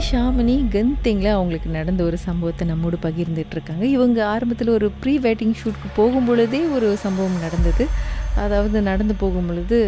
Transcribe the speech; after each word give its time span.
ஷாமினி 0.00 0.54
கந்திங்கில் 0.70 1.32
அவங்களுக்கு 1.32 1.68
நடந்த 1.70 2.00
ஒரு 2.04 2.16
சம்பவத்தை 2.18 2.64
நம்மோடு 2.66 2.96
பகிர்ந்துட்டு 3.02 3.54
இருக்காங்க 3.56 3.84
இவங்க 3.88 4.18
ஆரம்பத்தில் 4.26 4.70
ஒரு 4.70 4.86
ப்ரீ 5.00 5.14
வெட்டிங் 5.18 5.56
ஷூட்க்கு 5.60 5.88
போகும் 5.92 6.24
பொழுதே 6.24 6.60
ஒரு 6.68 6.88
சம்பவம் 6.96 7.38
நடந்தது. 7.38 7.84
அதாவது 8.36 8.80
நடந்து 8.82 9.14
போகும் 9.16 9.48
பொழுது 9.48 9.78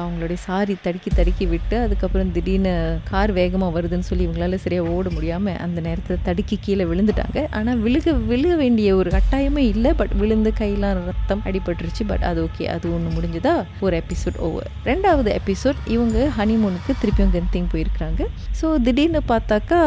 அவங்களுடைய 0.00 0.38
சாரி 0.46 0.74
தடுக்கி 0.86 1.10
தடுக்கி 1.18 1.46
விட்டு 1.52 1.76
அதுக்கப்புறம் 1.84 2.30
திடீர்னு 2.36 2.72
கார் 3.10 3.32
வேகமாக 3.38 3.74
வருதுன்னு 3.76 4.08
சொல்லி 4.08 4.26
இவங்களால 4.26 4.58
சரியாக 4.64 4.92
ஓட 4.96 5.08
முடியாமல் 5.16 5.58
அந்த 5.64 5.78
நேரத்தில் 5.86 6.22
தடுக்கி 6.28 6.56
கீழே 6.66 6.84
விழுந்துட்டாங்க. 6.90 7.40
ஆனால் 7.58 7.80
விழுக 7.84 8.14
விழுக 8.30 8.54
வேண்டிய 8.62 8.88
ஒரு 9.00 9.10
கட்டாயமே 9.16 9.64
இல்லை. 9.74 9.92
பட் 10.00 10.14
விழுந்து 10.22 10.52
கையெல்லாம் 10.60 10.98
ரத்தம் 11.10 11.42
அடிபட்டுருச்சு. 11.50 12.04
பட் 12.12 12.24
அது 12.30 12.40
ஓகே 12.46 12.66
அது 12.74 12.86
ஒன்று 12.96 13.10
முடிஞ்சதா? 13.16 13.54
ஒரு 13.86 13.94
எபிசோட் 14.02 14.38
ஓவர் 14.48 14.70
ரெண்டாவது 14.90 15.30
எபிசோட் 15.40 15.80
இவங்க 15.96 16.26
ஹனிமூனுக்கு 16.38 16.92
திருப்பியும் 17.02 17.34
கென்திங் 17.36 17.68
போயிருக்கிறாங்க. 17.74 18.22
ஸோ 18.60 18.66
திடீர்னு 18.86 19.22
பார்த்தாக்கா 19.32 19.80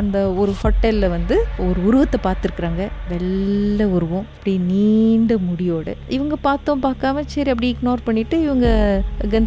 அந்த 0.00 0.16
ஒரு 0.42 0.54
ஹோட்டலில் 0.62 1.08
வந்து 1.16 1.38
ஒரு 1.66 1.78
உருவத்தை 1.88 2.20
பார்த்துருக்குறாங்க. 2.28 2.82
வெள்ளை 3.12 3.86
உருவம். 3.96 4.26
அப்படி 4.34 4.54
நீண்ட 4.72 5.32
முடியோடு. 5.48 5.92
இவங்க 6.16 6.34
பார்த்தோம் 6.48 6.84
பார்க்காம 6.86 7.24
சரி 7.34 7.50
அப்படி 7.54 7.70
இக்னோர் 7.74 8.06
பண்ணிட்டு 8.08 8.36
இவங்க 8.46 8.66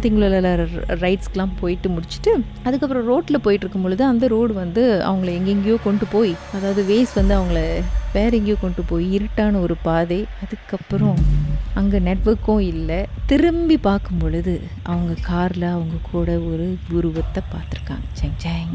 கந்திங்குள்ள 0.00 0.50
ரைட்ஸ்க்கெலாம் 1.04 1.52
போயிட்டு 1.60 1.88
முடிச்சுட்டு 1.88 2.32
அதுக்கப்புறம் 2.62 3.06
ரோட்டில் 3.10 3.42
போயிட்டு 3.44 3.64
இருக்கும் 3.64 3.84
பொழுது 3.86 4.02
அந்த 4.04 4.28
ரோடு 4.28 4.52
வந்து 4.54 4.82
அவங்கள 5.08 5.30
எங்கெங்கேயோ 5.38 5.76
கொண்டு 5.84 6.06
போய் 6.12 6.32
அதாவது 6.56 6.82
வேஸ் 6.90 7.12
வந்து 7.14 7.34
அவங்கள 7.38 7.60
வேற 8.12 8.30
எங்கேயோ 8.36 8.56
கொண்டு 8.60 8.82
போய் 8.82 9.06
இருட்டான 9.18 9.60
ஒரு 9.60 9.76
பாதை 9.82 10.26
அதுக்கப்புறம் 10.44 11.18
அங்கே 11.74 11.98
நெட்ஒர்க்கும் 11.98 12.62
இல்லை. 12.72 12.98
திரும்பி 13.26 13.76
பார்க்கும் 13.78 14.18
பொழுது 14.18 14.54
அவங்க 14.82 15.12
காரில் 15.22 15.66
அவங்க 15.76 15.96
கூட 16.12 16.38
ஒரு 16.50 16.78
உருவத்தை 16.92 17.42
பார்த்துருக்காங்க. 17.52 18.06
ஜெங் 18.20 18.38
ஜெங். 18.46 18.74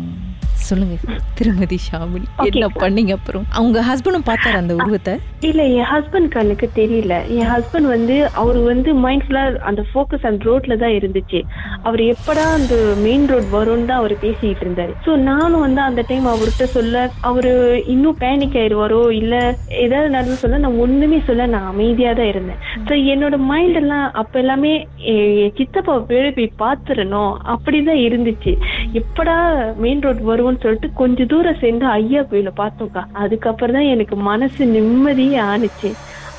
சொல்லுங்க 0.70 0.96
திருமதி 1.40 1.78
ஷாமினி 1.88 2.28
என்ன 2.50 2.68
பண்ணீங்க 2.82 3.12
அப்புறம்? 3.18 3.46
அவங்க 3.60 3.80
ஹஸ்பண்டும் 3.90 4.28
பார்த்தாரு 4.30 4.58
அந்த 4.62 4.74
உருவத்தை? 4.80 5.14
இல்ல 5.50 5.62
என் 5.80 5.90
ஹஸ்பண்ட் 5.94 6.30
கண்ணுக்கு 6.36 6.68
தெரியல. 6.80 7.16
என் 7.38 7.50
ஹஸ்பண்ட் 7.54 7.88
வந்து 7.94 8.16
அவரு 8.42 8.60
வந்து 8.72 8.90
மைண்ட்ஃபுல்லா 9.06 9.44
அந்த 9.70 9.82
ஃபோக்கஸ் 9.90 10.28
அந்த 10.30 10.50
ரோட்ல 10.50 10.78
தான் 10.84 10.96
இருந்துச்சு. 11.00 11.40
அவர் 11.88 12.02
எப்படா 12.14 12.46
அந்த 12.58 12.76
மெயின் 13.06 13.28
ரோட் 13.32 13.50
வரும்னு 13.58 13.88
தான் 13.92 14.02
அவர் 14.04 14.16
பேசிட்டு 14.26 14.64
இருந்தாரு. 14.66 14.94
சோ 15.06 15.12
நானும் 15.30 15.66
வந்து 15.66 15.82
அந்த 15.90 16.04
டைம் 16.12 16.28
அவர்கிட்ட 16.34 16.68
சொல்ல 16.78 17.04
அவரு 17.30 17.54
இன்னும் 17.96 18.20
பேனிக் 18.24 18.58
ஆயிடுவாரோ 18.62 19.02
இல்ல 19.22 19.36
ஏதாவது 19.86 20.10
நடந்து 20.18 20.40
சொல்ல 20.44 20.62
நான் 20.66 20.82
ஒண்ணுமே 20.86 21.20
சொல்ல 21.30 21.48
நான் 21.56 21.70
அமைதியா 21.74 22.14
தான் 22.22 22.32
இருந்தேன். 22.34 22.62
சோ 22.88 22.94
என்னோட 23.14 23.36
மைண்ட் 23.52 23.80
எல்லாம் 23.84 24.08
அப்ப 24.24 24.40
எல்லாமே 24.44 24.74
என் 25.14 25.56
சித்தப்பா 25.60 25.98
பேரு 26.12 26.32
போய் 26.40 26.50
பாத்துறணும் 26.64 27.34
அப்படிதான் 27.56 28.04
இருந்துச்சு. 28.08 28.54
எப்படா 29.02 29.38
மெயின் 29.86 30.04
ரோட் 30.08 30.22
போகணும்னு 30.56 30.64
சொல்லிட்டு 30.64 30.90
கொஞ்ச 30.94 31.26
தூரம் 31.26 31.62
சேர்ந்து 31.62 31.86
ஐயா 31.86 32.22
கோயில 32.22 32.52
பார்த்தோம்க்கா. 32.58 33.04
அதுக்கப்புறம் 33.14 33.76
தான் 33.76 33.92
எனக்கு 33.94 34.16
மனசு 34.16 34.66
நிம்மதியே 34.66 35.38
ஆணுச்சு. 35.52 35.90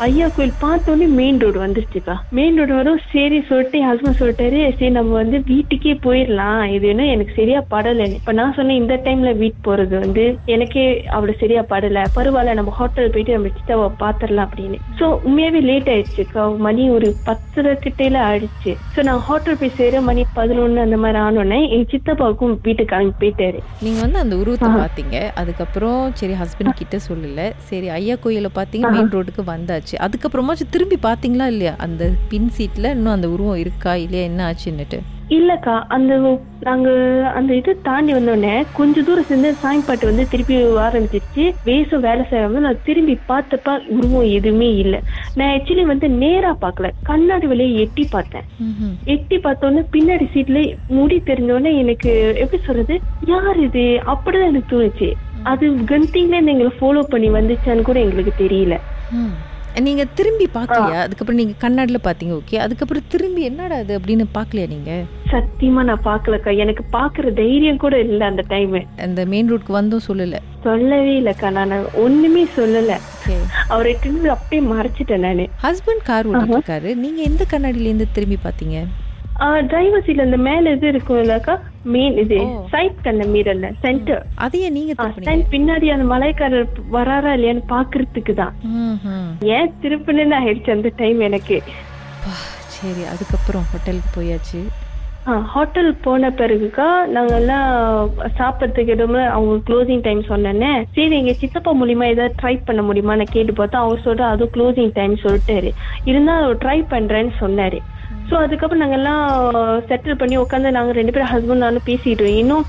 ஐயா 0.05 0.27
கோயில் 0.37 0.51
பார்த்தோன்னே 0.63 1.07
மெயின் 1.19 1.39
ரோடு 1.43 1.59
வந்துருச்சுக்கா. 1.63 2.15
மெயின் 2.39 2.57
ரோடு 2.59 2.73
வரும் 2.79 2.99
சரி 3.13 3.37
சொல்லிட்டு 3.49 3.77
என் 3.81 3.89
ஹஸ்பண்ட் 3.91 4.19
சொல்லிட்டாரு 4.19 4.59
சரி 4.79 4.91
நம்ம 4.97 5.15
வந்து 5.21 5.39
வீட்டுக்கே 5.51 5.93
போயிடலாம் 6.07 6.61
இது 6.77 6.87
என்ன 6.93 7.05
எனக்கு 7.13 7.33
சரியா 7.39 7.61
படலைன்னு 7.71 8.19
இப்ப 8.21 8.33
நான் 8.39 8.53
சொன்னேன் 8.59 8.81
இந்த 8.81 8.95
டைம்ல 9.07 9.31
வீட் 9.43 9.63
போறது 9.69 9.95
வந்து 10.03 10.25
எனக்கே 10.55 10.85
அவ்வளவு 11.17 11.41
சரியா 11.43 11.63
படல. 11.71 12.03
பரவாயில்ல 12.17 12.57
நம்ம 12.59 12.75
ஹோட்டல் 12.81 13.11
போயிட்டு 13.15 13.37
நம்ம 13.37 13.53
சித்தாவை 13.57 13.87
பாத்திரலாம் 14.03 14.49
அப்படின்னு. 14.49 14.81
சோ 14.99 15.09
உண்மையாவே 15.29 15.63
லேட் 15.69 15.91
ஆயிடுச்சுக்கா. 15.95 16.45
மணி 16.67 16.85
ஒரு 16.97 17.09
பத்தரை 17.29 17.73
கிட்டையில 17.87 18.21
ஆயிடுச்சு. 18.29 18.75
சோ 18.97 19.07
நான் 19.11 19.25
ஹோட்டல் 19.31 19.59
போய் 19.63 19.75
சேர 19.81 20.05
மணி 20.11 20.25
பதினொன்னு 20.39 20.85
அந்த 20.87 20.99
மாதிரி 21.07 21.21
ஆனோடனே 21.27 21.63
எங்க 21.77 21.89
சித்தப்பாவுக்கும் 21.95 22.55
வீட்டுக்கு 22.69 22.93
கிளம்பி 22.93 23.17
போயிட்டாரு. 23.23 23.59
நீங்க 23.87 24.01
வந்து 24.07 24.23
அந்த 24.25 24.37
உருவத்தை 24.43 24.73
பார்த்தீங்க. 24.83 25.17
அதுக்கப்புறம் 25.43 25.99
சரி 26.23 26.37
ஹஸ்பண்ட் 26.45 26.79
கிட்ட 26.83 27.01
சொல்லல. 27.09 27.51
சரி 27.73 27.91
ஐயா 27.99 28.19
கோயில 28.27 28.51
பார்த்தீங்க 28.61 28.95
மெயின் 28.99 29.13
ரோடுக்கு 29.19 29.45
வந்தாச்சு. 29.55 29.85
அதுக்கப்புறமாச்சும் 29.95 30.71
திரும்பி 30.71 30.99
பார்த்தீங்களா 31.03 31.47
இல்லையா? 31.47 31.75
அந்த 31.79 32.11
பின் 32.29 32.51
சீட்ல 32.59 32.91
இன்னும் 32.91 33.13
அந்த 33.13 33.29
உருவம் 33.29 33.57
இருக்கா 33.57 33.95
இல்லையா? 33.95 34.25
என்ன 34.25 34.41
ஆச்சுன்னுட்டு. 34.49 34.99
இல்லக்கா 35.31 35.85
அந்த 35.89 36.39
நாங்க 36.61 36.89
அந்த 37.35 37.55
இது 37.55 37.81
தாண்டி 37.83 38.15
வந்தோடனே 38.15 38.65
கொஞ்ச 38.73 39.03
தூரம் 39.03 39.25
சேர்ந்து 39.25 39.55
சாயம்பாட்டு 39.55 40.07
வந்து 40.07 40.29
திருப்பி 40.29 40.57
ஆரம்பிச்சிருச்சு. 40.57 41.55
வேஷம் 41.65 42.01
வேலை 42.01 42.25
செய்யாம 42.31 42.59
நான் 42.59 42.83
திரும்பி 42.85 43.19
பார்த்தப்ப 43.29 43.79
உருவம் 43.89 44.23
எதுவுமே 44.23 44.75
இல்ல. 44.75 45.03
நான் 45.35 45.59
ஆக்சுவலி 45.59 45.83
வந்து 45.83 46.09
நேரா 46.09 46.57
பார்க்கல. 46.61 46.91
கண்ணாடி 47.03 47.47
வழியை 47.47 47.81
எட்டி 47.81 48.09
பார்த்தேன். 48.11 48.47
எட்டி 49.05 49.37
பார்த்தோன்னே 49.37 49.85
பின்னாடி 49.93 50.29
சீட்ல 50.35 50.77
முடி 50.89 51.23
தெரிஞ்சோடனே 51.27 51.79
எனக்கு 51.79 52.35
எப்படி 52.37 52.63
சொல்றது? 52.63 53.01
யார் 53.27 53.61
இது? 53.61 54.01
அப்படிதான் 54.07 54.49
எனக்கு 54.49 54.77
தோணுச்சு. 54.77 55.13
அது 55.43 55.71
கந்திங்ல 55.71 56.35
எங்களை 56.35 56.73
ஃபாலோ 56.81 57.01
பண்ணி 57.03 57.31
வந்துச்சான்னு 57.31 57.83
கூட 57.83 58.01
எங்களுக்கு 58.01 58.35
தெரியல. 58.45 58.77
நீங்க 59.81 60.05
திரும்பி 60.05 60.49
பார்க்கலையா 60.55 61.01
அதுக்கப்புறம் 61.01 61.41
நீங்க 61.45 61.69
கண்ணாடில 61.69 61.99
பாத்தீங்க 62.05 62.41
ஓகே 62.41 62.57
அதுக்கப்புறம் 62.57 63.03
திரும்பி 63.09 63.43
என்னடா 63.43 63.77
அது 63.77 63.99
அப்படின்னு 63.99 64.25
பார்க்கலையா 64.35 64.69
நீங்க? 64.69 65.05
சத்தியமா 65.33 65.85
நான் 65.85 66.03
பாக்கலக்கா. 66.05 66.57
எனக்கு 66.57 66.85
பாக்குற 66.93 67.33
தைரியம் 67.33 67.77
கூட 67.77 68.01
இல்ல 68.01 68.25
அந்த 68.25 68.43
டைம் 68.49 68.87
அந்த 68.97 69.27
மெயின் 69.27 69.53
ரோட்க்கு 69.53 69.73
வந்தும் 69.73 70.07
சொல்லல. 70.09 70.39
சொல்லவே 70.63 71.21
இல்லக்கா. 71.21 71.51
நான் 71.51 71.93
ஒண்ணுமே 71.95 72.45
சொல்லல. 72.57 72.99
அவரை 73.69 73.97
திரும்பி 74.01 74.29
அப்படியே 74.29 74.73
மறைச்சிட்டேன் 74.73 75.19
நானு. 75.19 75.49
ஹஸ்பண்ட் 75.63 76.05
கார் 76.05 76.29
ஓட்டிட்டு 76.29 76.59
இருக்காரு. 76.59 76.95
நீங்க 76.95 77.23
எந்த 77.23 77.47
கண்ணாடியில 77.51 77.91
இருந்து 77.91 78.09
திரும்பி 78.13 78.39
பாத்தீங்க? 78.45 78.87
டிரைவர் 79.71 80.05
சீட்ல 80.07 80.27
இந்த 80.29 80.39
மேல 80.49 80.73
இது 80.77 80.87
இருக்கும் 80.93 81.21
இல்லக்கா 81.23 81.55
மெயின் 81.95 82.17
இது 82.23 82.39
சைட் 82.73 83.03
கண்ண 83.07 83.25
மீறல்ல. 83.35 83.67
சென்டர் 83.83 84.23
அதையே 84.45 84.69
நீங்க 84.77 84.95
பின்னாடி 85.55 85.89
அந்த 85.95 86.07
மலைக்காரர் 86.15 86.73
வராரா 86.97 87.33
இல்லையான்னு 87.37 87.65
பாக்குறதுக்கு 87.75 88.35
தான். 88.43 88.55
ஏன் 89.57 89.75
திருப்பினு 89.83 90.25
ஆயிடுச்சு 90.41 90.77
அந்த 90.77 90.91
டைம் 91.03 91.21
எனக்கு. 91.29 91.59
சரி 92.77 93.05
அதுக்கப்புறம் 93.13 93.69
ஹோட்டலுக்கு 93.71 94.11
போயாச்சு. 94.19 94.61
ஹோட்டல் 95.53 95.89
போன 96.05 96.29
பிறகுக்கா 96.41 96.89
நாங்க 97.15 97.33
எல்லாம் 97.39 97.71
சாப்பிட்றதுக்கு 98.39 98.95
இடமே 98.97 99.23
அவங்க 99.37 99.55
க்ளோசிங் 99.69 100.05
டைம் 100.05 100.21
சொன்னேன்னே 100.29 100.71
சரி 100.97 101.15
எங்க 101.21 101.33
சித்தப்பா 101.41 101.73
மூலியமா 101.81 102.07
ஏதாவது 102.13 102.39
ட்ரை 102.43 102.53
பண்ண 102.69 102.83
முடியுமா 102.89 103.17
நான் 103.21 103.35
கேட்டு 103.37 103.53
பார்த்தா 103.53 103.83
அவர் 103.87 104.05
சொல்ற 104.05 104.25
அதுவும் 104.33 104.53
க்ளோசிங் 104.57 104.93
டைம் 104.99 105.17
சொல்லிட்டாரு. 105.25 105.73
இருந்தா 106.11 106.37
ட்ரை 106.65 106.79
பண்றேன்னு 106.95 107.35
சொன்னாரு. 107.43 107.81
ஸோ 108.29 108.35
அதுக்கப்புறம் 108.45 108.81
uh, 108.81 108.85
நாங்க 108.85 108.97
எல்லாம் 108.99 109.25
செட்டில் 109.89 110.19
பண்ணி 110.21 110.37
உட்காந்து 110.43 110.77
நாங்கள் 110.77 110.97
ரெண்டு 110.99 111.13
பேரும் 111.15 111.33
ஹஸ்பண்ட் 111.33 111.65
நானும் 111.65 111.85
பேசிட்டு 111.89 112.31
இன்னும் 112.41 112.65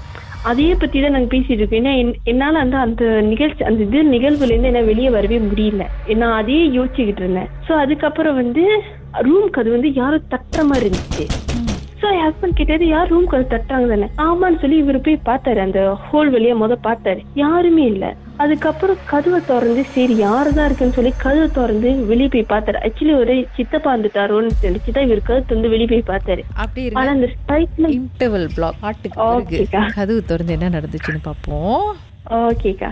அதையே 0.50 0.73
பற்றி 0.81 0.97
தான் 1.03 1.16
நாங்கள் 1.16 1.34
பேசிட்டு 1.34 1.62
இருக்கோம். 1.62 1.79
ஏன்னா 1.81 1.94
என்னால் 2.31 2.59
வந்து 2.63 2.78
அந்த 2.84 3.06
நிகழ்ச்சி 3.31 3.63
அந்த 3.69 3.81
இது 3.85 4.03
நிகழ்வுலேருந்து 4.16 4.69
என்ன 4.72 4.84
வெளியே 4.90 5.09
வரவே 5.16 5.38
முடியல. 5.47 5.85
நான் 6.22 6.38
அதையே 6.41 6.66
யோசிச்சுக்கிட்டு 6.78 7.23
இருந்தேன். 7.23 7.50
ஸோ 7.67 7.73
அதுக்கப்புறம் 7.84 8.38
வந்து 8.41 8.66
ரூம்க்கு 9.28 9.62
அது 9.62 9.72
வந்து 9.78 9.91
யாரும் 10.01 10.29
தட்டுற 10.34 10.63
மாதிரி 10.72 10.88
இருந்துச்சு. 10.90 11.25
ஸோ 12.01 12.07
என் 12.16 12.25
ஹஸ்பண்ட் 12.28 12.57
கேட்டது 12.59 12.88
யார் 12.94 13.12
ரூம் 13.13 13.28
அது 13.38 13.51
தட்டுறாங்க 13.56 13.88
தானே 13.94 14.09
ஆமான்னு 14.28 14.62
சொல்லி 14.63 14.78
இவர் 14.84 15.06
போய் 15.07 15.25
பார்த்தாரு. 15.31 15.62
அந்த 15.67 15.81
ஹோல் 16.07 16.31
வழியா 16.35 16.56
முத 16.63 16.78
பார்த்தாரு. 16.90 17.23
யாருமே 17.44 17.85
இல்லை. 17.94 18.12
அதுக்கப்புறம் 18.44 19.00
கதவை 19.12 19.40
திறந்து 19.46 19.84
சரி 19.94 20.16
யாருதான் 20.24 20.68
இருக்குன்னு 20.68 20.98
சொல்லி 20.98 21.12
கதவை 21.24 21.48
திறந்து 21.52 21.90
வெளியே 22.09 22.30
போய் 22.34 22.52
பார்த்தாரு. 22.52 22.80
ஆக்சுவலி 22.86 23.14
ஒரு 23.22 23.36
சித்தப்பா 23.56 23.90
வந்துட்டாரோன்னு 23.96 24.52
தெரிஞ்சுதான் 24.66 25.08
இவர் 25.08 25.22
கதவு 25.30 25.46
திறந்து 25.46 25.72
வெளியே 25.74 25.90
போய் 25.94 26.09
பார்த்தாரு. 26.12 26.44
அப்படி 26.64 26.84
ஆனா 27.02 27.12
அந்த 27.18 27.30
ஸ்ட்ரைக்ல 27.36 27.90
இன்டர்வல் 27.97 28.47
பிளாக் 28.56 28.81
பாட்டுக்கு 28.81 29.68
கதவு 30.00 30.22
திறந்து 30.31 30.56
என்ன 30.58 30.70
நடந்துச்சுன்னு 30.78 31.24
பார்ப்போம். 31.30 31.88
ஓகேக்கா 32.42 32.92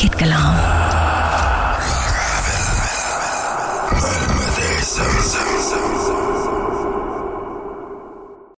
கேட்கலாம் 0.00 0.56